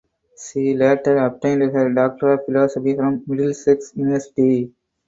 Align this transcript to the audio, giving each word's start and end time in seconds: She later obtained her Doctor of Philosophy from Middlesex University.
She 0.35 0.73
later 0.73 1.17
obtained 1.17 1.61
her 1.61 1.93
Doctor 1.93 2.33
of 2.33 2.45
Philosophy 2.47 2.95
from 2.95 3.23
Middlesex 3.27 3.95
University. 3.95 4.73